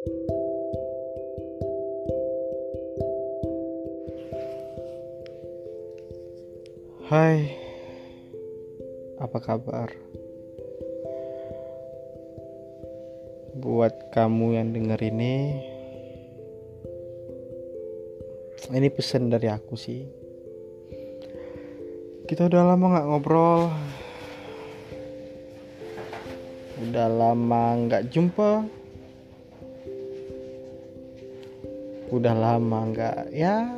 Hai, 0.00 0.16
apa 9.20 9.36
kabar? 9.44 9.92
Buat 13.60 14.08
kamu 14.16 14.56
yang 14.56 14.72
denger 14.72 14.96
ini, 15.04 15.60
ini 18.72 18.88
pesan 18.88 19.28
dari 19.28 19.52
aku 19.52 19.76
sih. 19.76 20.08
Kita 22.24 22.48
udah 22.48 22.72
lama 22.72 22.84
nggak 22.88 23.04
ngobrol, 23.04 23.68
udah 26.88 27.08
lama 27.12 27.64
nggak 27.84 28.08
jumpa, 28.08 28.79
udah 32.10 32.34
lama 32.34 32.78
nggak 32.90 33.30
ya. 33.30 33.70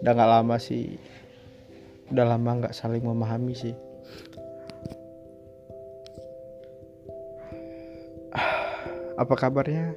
Udah 0.00 0.12
nggak 0.16 0.32
lama 0.40 0.56
sih. 0.56 0.96
Udah 2.08 2.24
lama 2.24 2.50
nggak 2.64 2.72
saling 2.72 3.04
memahami 3.04 3.52
sih. 3.52 3.76
Apa 9.20 9.36
kabarnya? 9.36 9.92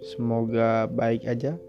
Semoga 0.00 0.88
baik 0.88 1.28
aja. 1.28 1.60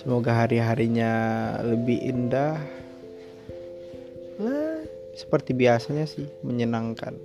Semoga 0.00 0.32
hari-harinya 0.32 1.12
lebih 1.60 2.00
indah 2.00 2.75
seperti 5.16 5.56
biasanya 5.56 6.04
sih 6.04 6.28
menyenangkan. 6.44 7.16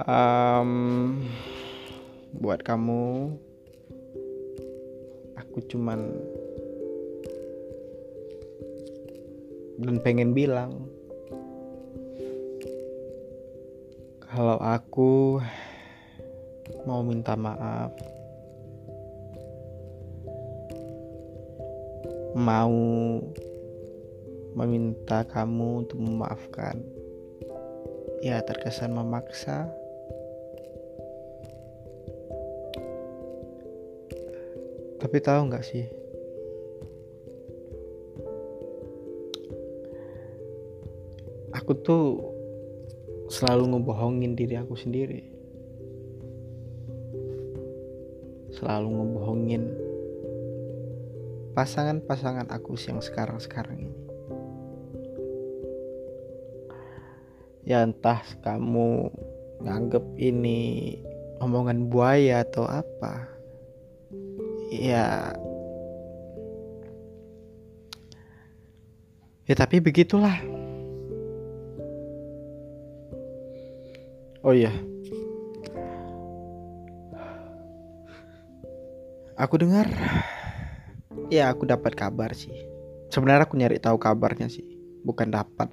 Um, 0.00 1.20
buat 2.40 2.64
kamu 2.64 3.36
aku 5.36 5.58
cuman 5.68 6.00
dan 9.76 9.96
pengen 10.00 10.32
bilang 10.32 10.88
kalau 14.24 14.56
aku 14.56 15.42
mau 16.88 17.04
minta 17.04 17.36
maaf 17.36 17.92
mau 22.40 22.72
meminta 24.56 25.22
kamu 25.28 25.84
untuk 25.86 26.00
memaafkan 26.00 26.80
ya 28.24 28.40
terkesan 28.40 28.96
memaksa 28.96 29.68
Tapi 35.00 35.16
tahu 35.16 35.48
nggak 35.48 35.64
sih? 35.64 35.88
Aku 41.56 41.72
tuh 41.80 42.20
selalu 43.32 43.74
ngebohongin 43.74 44.36
diri 44.36 44.60
aku 44.60 44.76
sendiri. 44.76 45.24
Selalu 48.52 48.88
ngebohongin 48.92 49.62
pasangan-pasangan 51.54 52.48
aku 52.54 52.78
yang 52.78 53.02
sekarang-sekarang 53.02 53.90
ini. 53.90 54.00
Ya 57.66 57.84
entah 57.84 58.22
kamu 58.42 59.12
nganggep 59.60 60.04
ini 60.16 60.98
omongan 61.42 61.92
buaya 61.92 62.42
atau 62.42 62.64
apa. 62.64 63.28
Ya. 64.72 65.34
Ya 69.44 69.54
tapi 69.58 69.82
begitulah. 69.82 70.38
Oh 74.40 74.56
iya. 74.56 74.72
Aku 79.36 79.56
dengar 79.56 79.88
ya 81.30 81.54
aku 81.54 81.64
dapat 81.64 81.94
kabar 81.94 82.34
sih. 82.34 82.52
Sebenarnya 83.08 83.46
aku 83.46 83.54
nyari 83.54 83.78
tahu 83.78 83.96
kabarnya 83.96 84.50
sih 84.50 84.66
bukan 85.06 85.30
dapat. 85.30 85.70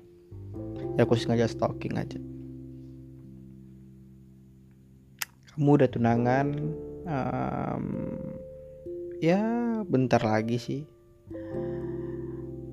Ya 0.95 1.03
aku 1.05 1.17
sengaja 1.17 1.49
stalking 1.49 1.97
aja. 1.97 2.21
Kamu 5.53 5.69
udah 5.73 5.89
tunangan 5.89 6.47
um, 7.09 7.85
ya 9.17 9.41
bentar 9.89 10.21
lagi 10.21 10.61
sih. 10.61 10.81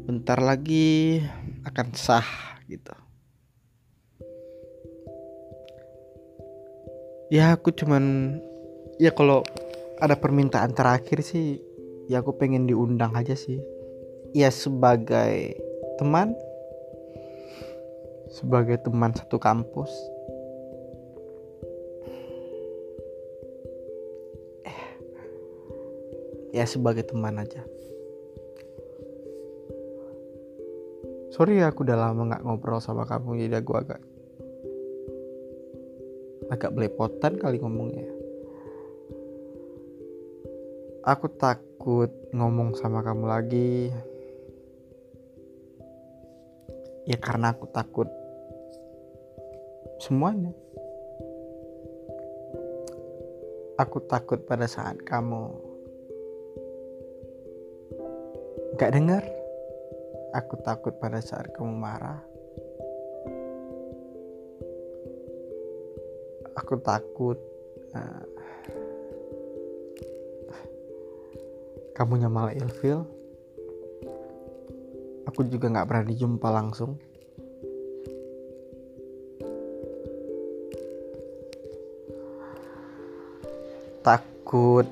Bentar 0.04 0.36
lagi 0.44 1.24
akan 1.64 1.88
sah 1.96 2.60
gitu. 2.68 2.92
Ya 7.32 7.56
aku 7.56 7.72
cuman 7.72 8.36
ya 9.00 9.10
kalau 9.16 9.40
ada 9.96 10.20
permintaan 10.20 10.76
terakhir 10.76 11.24
sih 11.24 11.56
ya 12.10 12.20
aku 12.20 12.36
pengen 12.36 12.68
diundang 12.68 13.12
aja 13.16 13.32
sih. 13.36 13.60
Ya 14.34 14.50
sebagai 14.50 15.56
teman 15.96 16.34
sebagai 18.34 18.82
teman 18.82 19.14
satu 19.14 19.38
kampus 19.38 19.92
ya 26.54 26.62
sebagai 26.66 27.02
teman 27.02 27.42
aja. 27.42 27.66
Sorry 31.34 31.58
ya 31.58 31.74
aku 31.74 31.82
udah 31.82 31.98
lama 31.98 32.30
nggak 32.30 32.46
ngobrol 32.46 32.78
sama 32.78 33.02
kamu 33.02 33.42
jadi 33.42 33.58
aku 33.58 33.74
agak 33.74 33.98
agak 36.46 36.70
belepotan 36.70 37.34
kali 37.42 37.58
ngomongnya 37.58 38.06
aku 41.04 41.28
takut 41.36 42.10
ngomong 42.32 42.72
sama 42.80 43.04
kamu 43.04 43.24
lagi 43.28 43.92
ya 47.04 47.20
karena 47.20 47.52
aku 47.52 47.68
takut 47.68 48.08
semuanya 50.00 50.50
aku 53.76 54.00
takut 54.08 54.40
pada 54.48 54.64
saat 54.64 54.98
kamu 55.04 55.74
Gak 58.74 58.90
dengar? 58.90 59.22
Aku 60.34 60.58
takut 60.66 60.98
pada 60.98 61.22
saat 61.22 61.46
kamu 61.54 61.78
marah. 61.78 62.18
Aku 66.58 66.82
takut 66.82 67.38
uh, 67.94 68.22
kamu 71.94 72.26
malah 72.26 72.50
ilfil. 72.50 73.06
Aku 75.30 75.46
juga 75.46 75.70
gak 75.70 75.86
berani 75.86 76.18
jumpa 76.18 76.50
langsung. 76.50 76.98
Takut. 84.02 84.90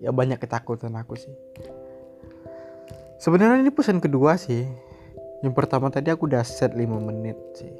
Ya 0.00 0.12
banyak 0.12 0.40
ketakutan 0.40 0.96
aku 0.96 1.20
sih. 1.20 1.32
Sebenarnya 3.20 3.60
ini 3.60 3.72
pesan 3.72 4.00
kedua 4.00 4.40
sih. 4.40 4.64
Yang 5.44 5.54
pertama 5.54 5.92
tadi 5.92 6.08
aku 6.08 6.24
udah 6.24 6.40
set 6.40 6.72
5 6.72 6.88
menit 6.88 7.36
sih. 7.52 7.72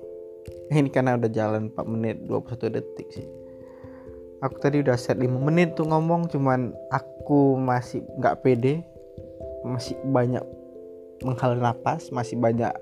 Ini 0.69 0.93
karena 0.93 1.17
udah 1.17 1.32
jalan 1.32 1.73
4 1.73 1.81
menit 1.88 2.17
21 2.29 2.76
detik 2.76 3.09
sih 3.09 3.46
aku 4.44 4.56
tadi 4.61 4.85
udah 4.85 4.97
set 4.99 5.17
5 5.17 5.29
menit 5.41 5.77
tuh 5.77 5.88
ngomong 5.88 6.29
cuman 6.29 6.73
aku 6.93 7.56
masih 7.56 8.05
nggak 8.21 8.41
pede. 8.44 8.85
Masih 9.67 9.99
banyak 10.06 10.44
menghela 11.25 11.56
nafas 11.56 12.12
masih 12.12 12.37
banyak 12.37 12.73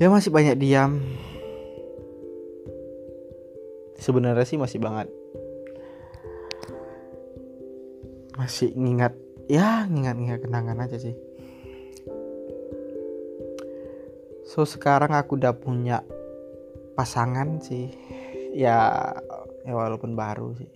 ya 0.00 0.10
masih 0.10 0.34
banyak 0.34 0.58
diam. 0.58 0.98
Sebenarnya 4.02 4.42
sih 4.42 4.58
masih 4.58 4.82
banget. 4.82 5.06
Masih 8.34 8.74
ngingat 8.74 9.14
ya 9.46 9.86
ngingat-ngingat 9.86 10.40
kenangan 10.42 10.82
aja 10.82 10.98
sih. 10.98 11.14
So 14.42 14.66
sekarang 14.66 15.14
aku 15.14 15.38
udah 15.38 15.54
punya 15.54 16.02
pasangan 16.98 17.62
sih. 17.62 17.94
Ya 18.52 19.00
ya 19.62 19.72
walaupun 19.74 20.14
baru 20.18 20.54
sih. 20.58 20.72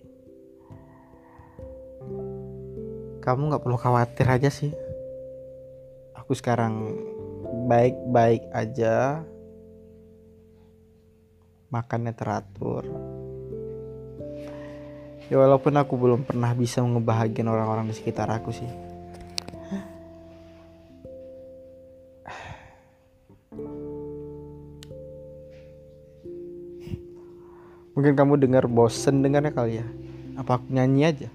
Kamu 3.23 3.51
nggak 3.51 3.63
perlu 3.63 3.75
khawatir 3.75 4.27
aja 4.27 4.47
sih. 4.47 4.71
Aku 6.15 6.31
sekarang 6.31 6.95
baik-baik 7.67 8.47
aja. 8.55 9.23
Makannya 11.67 12.15
teratur. 12.15 12.87
Ya 15.27 15.35
walaupun 15.35 15.75
aku 15.75 15.99
belum 15.99 16.23
pernah 16.23 16.55
bisa 16.55 16.79
ngebahagiain 16.79 17.51
orang-orang 17.51 17.91
di 17.91 17.95
sekitar 17.99 18.31
aku 18.31 18.55
sih 18.55 18.86
mungkin 27.97 28.13
kamu 28.13 28.37
dengar 28.37 28.69
bosen 28.69 29.25
dengarnya 29.25 29.49
kali 29.49 29.81
ya. 29.81 29.87
Apa 30.37 30.61
aku 30.61 30.69
nyanyi 30.69 31.01
aja? 31.01 31.29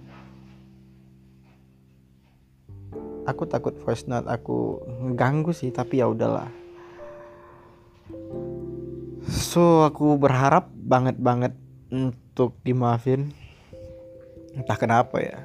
Aku 3.27 3.51
takut 3.51 3.75
voice 3.83 4.07
note 4.07 4.31
aku 4.31 4.79
ngeganggu 5.03 5.51
sih 5.51 5.75
tapi 5.75 5.99
ya 5.99 6.07
udahlah. 6.07 6.47
So 9.27 9.83
aku 9.83 10.15
berharap 10.15 10.71
banget 10.71 11.19
banget 11.19 11.51
untuk 11.91 12.55
dimaafin. 12.63 13.35
Entah 14.55 14.79
kenapa 14.79 15.19
ya. 15.19 15.43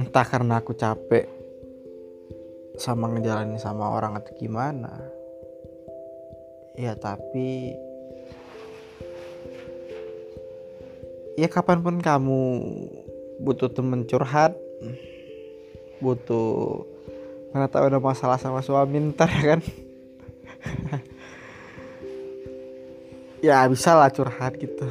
Entah 0.00 0.24
karena 0.24 0.56
aku 0.64 0.72
capek 0.72 1.37
sama 2.78 3.10
ngejalanin 3.10 3.58
sama 3.58 3.90
orang 3.90 4.14
atau 4.16 4.32
gimana? 4.38 4.94
Ya 6.78 6.94
tapi 6.94 7.74
ya 11.34 11.50
kapan 11.50 11.82
pun 11.82 11.98
kamu 11.98 12.42
butuh 13.42 13.70
temen 13.70 14.06
curhat 14.06 14.54
butuh 15.98 16.86
mana 17.50 17.66
tahu 17.66 17.90
ada 17.90 17.98
masalah 17.98 18.38
sama 18.38 18.62
suami 18.62 19.10
ntar 19.10 19.28
ya 19.28 19.44
kan? 19.58 19.60
Ya 23.38 23.62
bisa 23.70 23.94
lah 23.94 24.10
curhat 24.10 24.58
gitu 24.58 24.82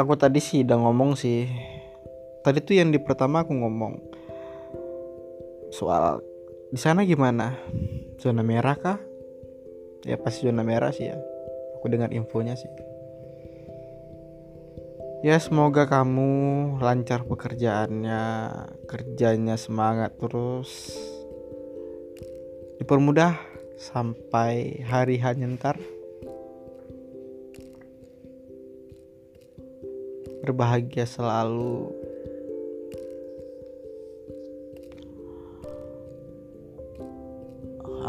aku 0.00 0.16
tadi 0.16 0.40
sih 0.40 0.64
udah 0.64 0.78
ngomong 0.80 1.12
sih. 1.14 1.44
Tadi 2.40 2.58
tuh 2.64 2.80
yang 2.80 2.88
di 2.88 2.96
pertama 2.96 3.44
aku 3.44 3.52
ngomong 3.52 4.00
soal 5.70 6.24
di 6.72 6.80
sana 6.80 7.04
gimana? 7.04 7.52
Zona 8.16 8.40
merah 8.40 8.76
kah? 8.80 8.98
Ya 10.08 10.16
pasti 10.16 10.48
zona 10.48 10.64
merah 10.64 10.88
sih 10.90 11.12
ya. 11.12 11.20
Aku 11.76 11.92
dengar 11.92 12.08
infonya 12.16 12.56
sih. 12.56 12.68
Ya 15.20 15.36
semoga 15.36 15.84
kamu 15.84 16.80
lancar 16.80 17.28
pekerjaannya 17.28 18.22
kerjanya 18.88 19.60
semangat 19.60 20.16
terus. 20.16 20.96
Dipermudah 22.80 23.36
sampai 23.76 24.80
hari 24.88 25.20
hanya 25.20 25.44
ntar 25.60 25.76
berbahagia 30.40 31.04
selalu. 31.04 31.92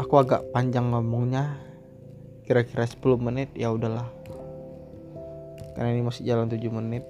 Aku 0.00 0.14
agak 0.16 0.48
panjang 0.50 0.88
ngomongnya. 0.88 1.60
Kira-kira 2.48 2.88
10 2.88 3.20
menit 3.20 3.52
ya 3.52 3.70
udahlah. 3.70 4.08
Karena 5.76 5.92
ini 5.92 6.02
masih 6.04 6.24
jalan 6.24 6.48
7 6.48 6.68
menit. 6.72 7.04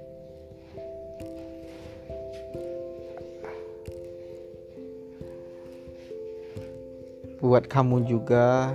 Buat 7.42 7.66
kamu 7.66 8.06
juga. 8.06 8.70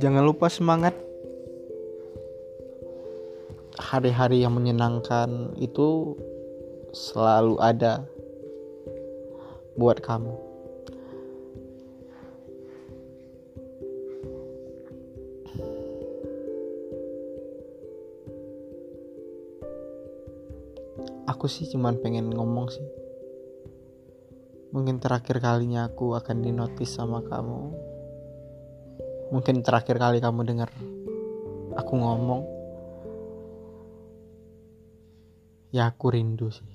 Jangan 0.00 0.24
lupa 0.24 0.48
semangat 0.48 0.96
hari-hari 3.90 4.46
yang 4.46 4.54
menyenangkan 4.54 5.50
itu 5.58 6.14
selalu 6.94 7.58
ada 7.58 8.06
buat 9.74 9.98
kamu. 9.98 10.30
Aku 21.26 21.50
sih 21.50 21.66
cuman 21.66 21.98
pengen 21.98 22.30
ngomong 22.30 22.70
sih. 22.70 22.86
Mungkin 24.70 25.02
terakhir 25.02 25.42
kalinya 25.42 25.90
aku 25.90 26.14
akan 26.14 26.46
dinotis 26.46 26.94
sama 26.94 27.26
kamu. 27.26 27.74
Mungkin 29.34 29.66
terakhir 29.66 29.98
kali 29.98 30.22
kamu 30.22 30.46
dengar 30.46 30.70
aku 31.74 31.94
ngomong. 31.98 32.59
Ya 35.70 35.90
aku 35.90 36.10
rindu 36.10 36.50
sih. 36.50 36.70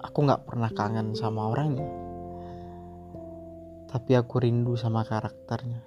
Aku 0.00 0.18
nggak 0.24 0.44
pernah 0.48 0.70
kangen 0.72 1.12
sama 1.12 1.52
orangnya. 1.52 1.88
Tapi 3.88 4.12
aku 4.16 4.40
rindu 4.40 4.74
sama 4.76 5.04
karakternya. 5.04 5.80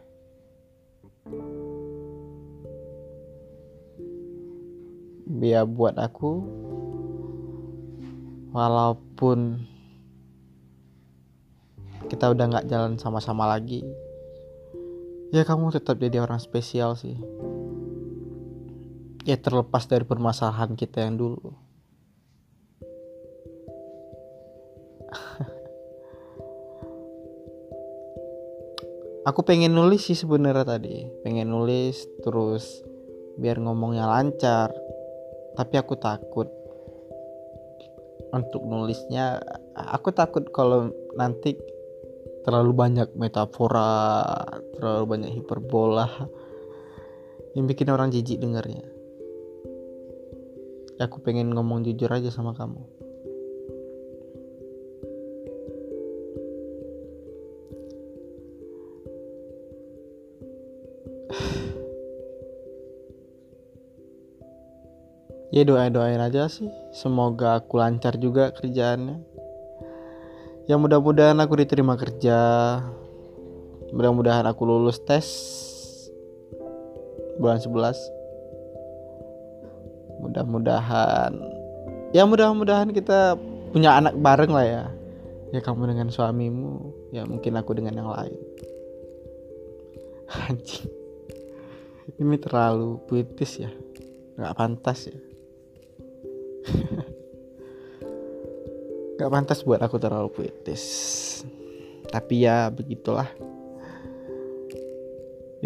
Biar 5.27 5.67
buat 5.67 5.97
aku 5.99 6.31
walaupun 8.55 9.59
kita 12.07 12.31
udah 12.31 12.45
nggak 12.47 12.67
jalan 12.71 12.95
sama-sama 12.95 13.43
lagi 13.43 13.83
ya 15.35 15.43
kamu 15.43 15.75
tetap 15.75 15.99
jadi 15.99 16.23
orang 16.23 16.39
spesial 16.39 16.95
sih 16.95 17.19
ya 19.27 19.35
terlepas 19.35 19.83
dari 19.91 20.07
permasalahan 20.07 20.79
kita 20.79 21.03
yang 21.03 21.19
dulu. 21.19 21.51
Aku 29.27 29.43
pengen 29.43 29.75
nulis 29.75 30.07
sih 30.07 30.15
sebenarnya 30.15 30.63
tadi. 30.63 31.03
Pengen 31.27 31.51
nulis 31.51 32.07
terus 32.23 32.79
biar 33.35 33.59
ngomongnya 33.59 34.07
lancar. 34.07 34.71
Tapi 35.59 35.75
aku 35.75 35.99
takut 35.99 36.47
untuk 38.31 38.63
nulisnya 38.63 39.39
aku 39.73 40.11
takut 40.11 40.51
kalau 40.51 40.91
nanti 41.15 41.55
terlalu 42.43 42.71
banyak 42.75 43.09
metafora 43.17 44.43
terlalu 44.77 45.17
banyak 45.17 45.31
hiperbola 45.41 46.29
yang 47.55 47.65
bikin 47.65 47.89
orang 47.89 48.13
jijik 48.13 48.37
dengarnya 48.37 48.96
aku 50.97 51.21
pengen 51.21 51.54
ngomong 51.54 51.85
jujur 51.85 52.09
aja 52.09 52.33
sama 52.33 52.57
kamu. 52.57 52.81
Ya 65.47 65.63
doa 65.63 65.87
doain 65.87 66.19
aja 66.19 66.51
sih. 66.51 66.68
Semoga 66.92 67.63
aku 67.63 67.80
lancar 67.80 68.19
juga 68.19 68.51
kerjaannya. 68.51 69.23
Ya 70.68 70.75
mudah-mudahan 70.75 71.39
aku 71.39 71.56
diterima 71.63 71.95
kerja. 71.95 72.37
Mudah-mudahan 73.95 74.44
aku 74.44 74.68
lulus 74.68 74.99
tes 75.07 75.25
bulan 77.39 77.61
11 77.63 78.17
mudah-mudahan. 80.45 81.33
Ya 82.13 82.23
mudah-mudahan 82.29 82.94
kita 82.94 83.33
punya 83.73 83.97
anak 83.97 84.13
bareng 84.21 84.53
lah 84.53 84.65
ya. 84.65 84.83
Ya 85.49 85.63
kamu 85.63 85.89
dengan 85.89 86.13
suamimu 86.13 86.94
ya 87.09 87.25
mungkin 87.25 87.57
aku 87.57 87.73
dengan 87.73 87.97
yang 87.97 88.09
lain. 88.11 88.37
Anjing. 90.45 90.85
Ini 92.21 92.37
terlalu 92.37 93.01
puitis 93.09 93.57
ya. 93.57 93.71
Nggak 94.37 94.53
pantas 94.53 95.09
ya. 95.09 95.17
Nggak 99.17 99.31
pantas 99.33 99.65
buat 99.65 99.81
aku 99.81 99.97
terlalu 99.97 100.29
puitis. 100.29 100.83
Tapi 102.13 102.45
ya 102.45 102.69
begitulah. 102.69 103.27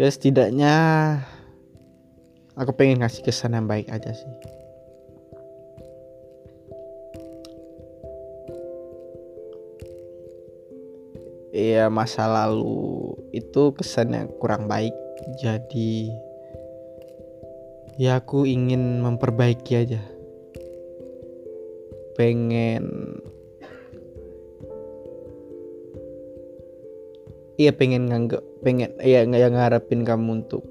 Ya 0.00 0.08
setidaknya 0.08 0.74
aku 2.56 2.72
pengen 2.72 3.04
ngasih 3.04 3.20
kesan 3.24 3.52
yang 3.52 3.68
baik 3.68 3.92
aja 3.92 4.12
sih 4.12 4.61
Iya 11.62 11.86
masa 11.86 12.26
lalu 12.26 13.14
itu 13.30 13.70
kesannya 13.78 14.26
kurang 14.42 14.66
baik. 14.66 14.90
Jadi 15.38 16.10
ya 18.02 18.18
aku 18.18 18.42
ingin 18.50 18.98
memperbaiki 18.98 19.72
aja. 19.78 20.02
Pengen 22.18 23.14
iya 27.54 27.70
pengen 27.70 28.10
nganggap 28.10 28.42
pengen 28.66 28.90
iya 28.98 29.22
nggak 29.22 29.42
yang 29.46 29.54
ngarepin 29.54 30.02
kamu 30.02 30.42
untuk 30.42 30.66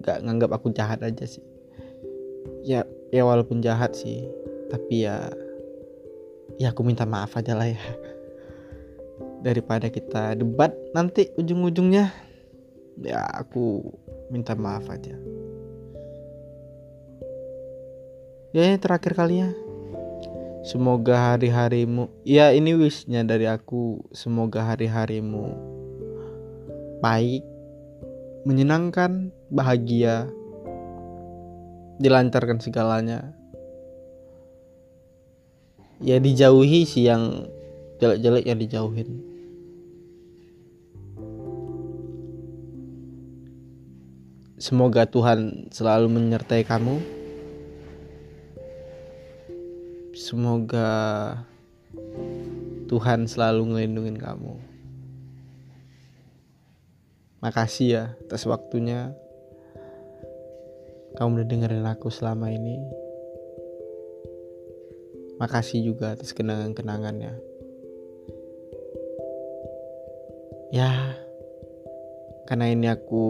nggak 0.00 0.24
nganggap 0.24 0.50
aku 0.56 0.72
jahat 0.72 1.04
aja 1.04 1.28
sih. 1.28 1.44
Ya 2.64 2.88
ya 3.12 3.28
walaupun 3.28 3.60
jahat 3.60 3.92
sih 3.92 4.24
tapi 4.72 5.04
ya 5.04 5.28
ya 6.56 6.72
aku 6.72 6.80
minta 6.80 7.04
maaf 7.04 7.36
aja 7.36 7.52
lah 7.52 7.68
ya 7.68 7.80
daripada 9.38 9.86
kita 9.86 10.34
debat 10.34 10.74
nanti 10.90 11.30
ujung-ujungnya 11.38 12.10
ya 13.02 13.22
aku 13.30 13.94
minta 14.34 14.58
maaf 14.58 14.90
aja. 14.90 15.14
Ya 18.50 18.64
ini 18.64 18.80
terakhir 18.80 19.14
kalinya. 19.14 19.52
Semoga 20.66 21.32
hari-harimu 21.32 22.10
ya 22.26 22.50
ini 22.50 22.74
wishnya 22.74 23.22
dari 23.22 23.46
aku 23.46 24.02
semoga 24.10 24.66
hari-harimu 24.66 25.54
baik 26.98 27.46
menyenangkan 28.42 29.30
bahagia 29.48 30.26
dilancarkan 32.02 32.58
segalanya. 32.58 33.32
Ya 35.98 36.18
dijauhi 36.22 36.86
sih 36.86 37.10
yang 37.10 37.50
jelek-jelek 37.98 38.46
yang 38.46 38.58
dijauhin 38.58 39.27
Semoga 44.58 45.06
Tuhan 45.06 45.70
selalu 45.70 46.18
menyertai 46.18 46.66
kamu. 46.66 46.98
Semoga 50.18 50.90
Tuhan 52.90 53.30
selalu 53.30 53.70
ngelindungin 53.70 54.18
kamu. 54.18 54.58
Makasih 57.38 57.86
ya 57.86 58.04
atas 58.26 58.50
waktunya. 58.50 59.14
Kamu 61.14 61.38
udah 61.38 61.46
dengerin 61.46 61.86
aku 61.86 62.10
selama 62.10 62.50
ini. 62.50 62.82
Makasih 65.38 65.86
juga 65.86 66.18
atas 66.18 66.34
kenangan-kenangannya. 66.34 67.38
Ya, 70.74 71.14
karena 72.50 72.74
ini 72.74 72.90
aku 72.90 73.26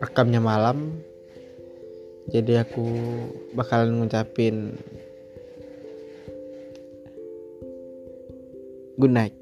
rekamnya 0.00 0.40
malam. 0.40 1.04
Jadi 2.30 2.56
aku 2.56 2.84
bakalan 3.52 4.00
ngucapin 4.00 4.80
good 8.96 9.12
night. 9.12 9.36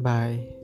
Bye 0.00 0.59